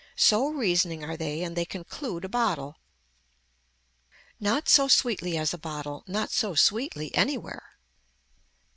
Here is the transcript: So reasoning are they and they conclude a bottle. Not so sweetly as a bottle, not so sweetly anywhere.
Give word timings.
So 0.15 0.49
reasoning 0.49 1.03
are 1.03 1.15
they 1.15 1.43
and 1.43 1.55
they 1.55 1.63
conclude 1.63 2.25
a 2.25 2.27
bottle. 2.27 2.75
Not 4.39 4.67
so 4.67 4.87
sweetly 4.87 5.37
as 5.37 5.53
a 5.53 5.59
bottle, 5.59 6.03
not 6.07 6.31
so 6.31 6.55
sweetly 6.55 7.13
anywhere. 7.13 7.73